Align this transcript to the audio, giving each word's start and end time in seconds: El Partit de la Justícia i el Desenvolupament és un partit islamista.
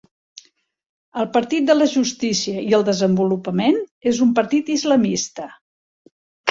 El 1.23 1.29
Partit 1.35 1.67
de 1.67 1.75
la 1.77 1.89
Justícia 1.93 2.65
i 2.71 2.75
el 2.79 2.87
Desenvolupament 2.89 3.81
és 4.15 4.27
un 4.29 4.37
partit 4.43 4.77
islamista. 4.81 5.51